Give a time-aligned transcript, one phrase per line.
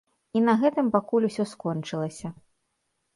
[0.39, 2.27] І на гэтым пакуль усё скончылася.